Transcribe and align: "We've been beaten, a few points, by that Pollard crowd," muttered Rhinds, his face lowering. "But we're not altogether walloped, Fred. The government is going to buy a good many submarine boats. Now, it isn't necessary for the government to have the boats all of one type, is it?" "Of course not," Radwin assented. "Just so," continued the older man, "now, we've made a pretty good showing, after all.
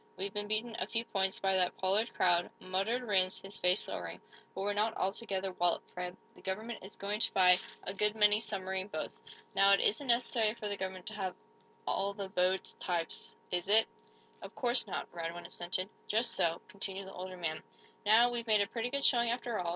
"We've 0.17 0.33
been 0.33 0.47
beaten, 0.47 0.75
a 0.79 0.87
few 0.87 1.05
points, 1.05 1.39
by 1.39 1.53
that 1.55 1.77
Pollard 1.77 2.11
crowd," 2.15 2.49
muttered 2.59 3.03
Rhinds, 3.03 3.39
his 3.39 3.59
face 3.59 3.87
lowering. 3.87 4.19
"But 4.55 4.61
we're 4.61 4.73
not 4.73 4.97
altogether 4.97 5.51
walloped, 5.51 5.91
Fred. 5.91 6.17
The 6.35 6.41
government 6.41 6.83
is 6.83 6.97
going 6.97 7.19
to 7.19 7.33
buy 7.33 7.59
a 7.83 7.93
good 7.93 8.15
many 8.15 8.39
submarine 8.39 8.87
boats. 8.87 9.21
Now, 9.53 9.73
it 9.73 9.79
isn't 9.79 10.07
necessary 10.07 10.55
for 10.55 10.67
the 10.67 10.75
government 10.75 11.05
to 11.09 11.13
have 11.13 11.33
the 11.35 11.39
boats 11.39 11.85
all 11.85 12.09
of 12.19 12.35
one 12.35 12.59
type, 12.79 13.11
is 13.51 13.69
it?" 13.69 13.85
"Of 14.41 14.55
course 14.55 14.87
not," 14.87 15.07
Radwin 15.13 15.45
assented. 15.45 15.87
"Just 16.07 16.31
so," 16.31 16.61
continued 16.67 17.05
the 17.05 17.13
older 17.13 17.37
man, 17.37 17.61
"now, 18.03 18.31
we've 18.31 18.47
made 18.47 18.61
a 18.61 18.65
pretty 18.67 18.89
good 18.89 19.05
showing, 19.05 19.29
after 19.29 19.59
all. 19.59 19.69